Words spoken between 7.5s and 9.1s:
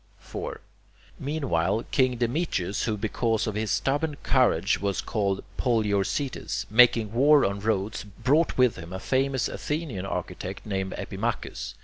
Rhodes, brought with him a